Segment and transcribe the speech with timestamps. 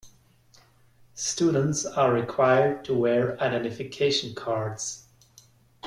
[1.13, 5.05] Students are required to wear identification cards.